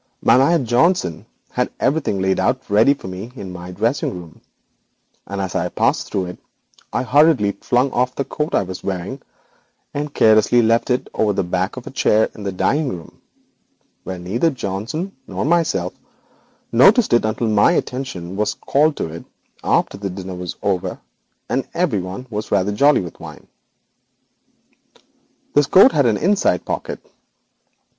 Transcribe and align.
My 0.23 0.35
man 0.35 0.65
Johnson 0.65 1.27
had 1.51 1.69
everything 1.79 2.23
laid 2.23 2.39
out 2.39 2.67
ready 2.71 2.95
for 2.95 3.07
me 3.07 3.31
in 3.35 3.53
my 3.53 3.69
dressing 3.69 4.11
room, 4.19 4.41
and 5.27 5.39
as 5.39 5.53
I 5.53 5.69
passed 5.69 6.09
through 6.09 6.23
to 6.25 6.29
it 6.31 6.37
I 6.91 7.03
hurriedly 7.03 7.51
flung 7.61 7.91
off 7.91 8.15
the 8.15 8.25
coat 8.25 8.55
I 8.55 8.63
was 8.63 8.83
wearing 8.83 9.21
and 9.93 10.11
carelessly 10.11 10.63
left 10.63 10.89
it 10.89 11.07
hanging 11.13 11.21
over 11.23 11.33
the 11.33 11.43
back 11.43 11.77
of 11.77 11.85
a 11.85 11.91
chair 11.91 12.31
in 12.33 12.41
the 12.41 12.51
dining 12.51 12.89
room, 12.89 13.21
where 14.03 14.17
neither 14.17 14.49
Johnson 14.49 15.15
nor 15.27 15.45
myself 15.45 15.93
noticed 16.71 17.13
it 17.13 17.23
until 17.23 17.49
my 17.49 17.73
attention 17.73 18.35
was 18.35 18.55
called 18.55 18.97
to 18.97 19.05
it 19.13 19.23
after 19.63 19.99
the 19.99 20.09
dinner 20.09 20.33
was 20.33 20.55
over, 20.63 20.99
and 21.47 21.67
everyone 21.75 22.25
rather 22.49 22.71
jolly 22.71 23.01
with 23.01 23.19
wine. 23.19 23.45
'This 25.53 25.67
coat 25.67 25.91
contains 25.91 26.17
an 26.17 26.23
inside 26.27 26.65
pocket. 26.65 26.97